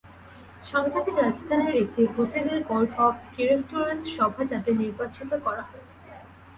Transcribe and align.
সম্প্রতি 0.63 1.11
রাজধানীর 1.13 1.75
একটি 1.83 2.01
হোটেলে 2.13 2.55
বোর্ড 2.67 2.91
অব 2.99 3.15
ডিরেক্টরসের 3.33 4.11
সভায় 4.15 4.47
তাঁদের 4.51 4.75
নির্বাচিত 4.81 5.31
করা 5.45 5.63
হয়। 5.69 5.85